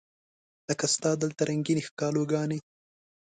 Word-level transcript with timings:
لکه 0.69 0.85
ستا 0.95 1.11
دلته 1.23 1.41
رنګینې 1.49 1.83
ښکالو 1.87 2.21
ګانې 2.31 2.59